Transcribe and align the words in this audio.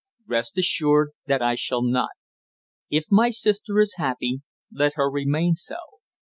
Rest 0.25 0.57
assured 0.57 1.11
that 1.27 1.43
I 1.43 1.53
shall 1.53 1.83
not. 1.83 2.09
If 2.89 3.11
my 3.11 3.29
sister 3.29 3.79
is 3.79 3.97
happy, 3.99 4.41
let 4.71 4.93
her 4.95 5.07
remain 5.11 5.53
so. 5.53 5.75